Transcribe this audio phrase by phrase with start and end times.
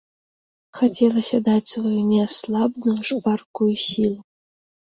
[0.77, 4.21] Хацелася даць сваю неаслабную шпаркую сілу.